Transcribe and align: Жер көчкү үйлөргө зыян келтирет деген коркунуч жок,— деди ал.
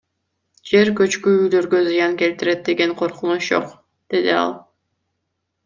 Жер 0.69 0.89
көчкү 0.99 1.33
үйлөргө 1.41 1.83
зыян 1.89 2.17
келтирет 2.23 2.65
деген 2.71 2.95
коркунуч 3.03 3.45
жок,— 3.53 3.79
деди 4.17 4.35
ал. 4.41 4.59